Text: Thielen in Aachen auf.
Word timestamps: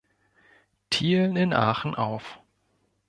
Thielen 0.89 1.35
in 1.35 1.53
Aachen 1.53 1.93
auf. 1.93 2.39